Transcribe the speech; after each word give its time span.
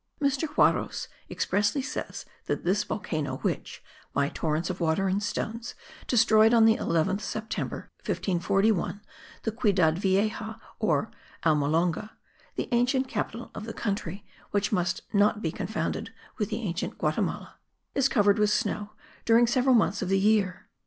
Mr. 0.19 0.47
Juarros 0.51 1.07
expressly 1.29 1.83
says 1.83 2.25
that 2.45 2.63
this 2.63 2.83
volcano 2.83 3.37
which, 3.43 3.83
by 4.13 4.29
torrents 4.29 4.71
of 4.71 4.79
water 4.81 5.07
and 5.07 5.21
stones, 5.21 5.75
destroyed, 6.07 6.55
on 6.55 6.65
the 6.65 6.75
11th 6.75 7.21
September, 7.21 7.91
1541, 8.03 8.99
the 9.43 9.51
Ciudad 9.61 9.99
Vieja, 9.99 10.59
or 10.79 11.11
Almolonga 11.45 12.13
(the 12.55 12.67
ancient 12.71 13.07
capital 13.07 13.51
of 13.53 13.65
the 13.65 13.73
country, 13.75 14.25
which 14.49 14.71
must 14.71 15.01
not 15.13 15.39
be 15.39 15.51
confounded 15.51 16.11
with 16.39 16.49
the 16.49 16.63
ancient 16.63 16.97
Guatimala), 16.97 17.57
is 17.93 18.09
covered 18.09 18.39
with 18.39 18.49
snow, 18.49 18.93
during 19.23 19.45
several 19.45 19.75
months 19.75 20.01
of 20.01 20.09
the 20.09 20.17
year. 20.17 20.67